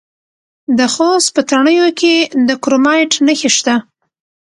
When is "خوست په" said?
0.93-1.41